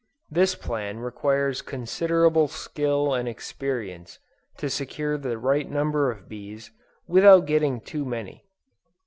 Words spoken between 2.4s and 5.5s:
skill and experience, to secure the